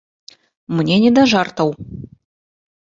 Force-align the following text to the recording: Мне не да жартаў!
Мне 0.79 0.95
не 1.03 1.11
да 1.19 1.23
жартаў! 1.35 1.69